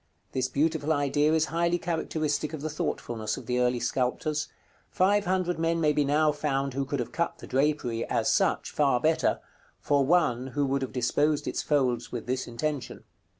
[0.31, 4.47] This beautiful idea is highly characteristic of the thoughtfulness of the early sculptors:
[4.89, 8.71] five hundred men may be now found who could have cut the drapery, as such,
[8.71, 9.39] far better,
[9.79, 13.03] for one who would have disposed its folds with this intention.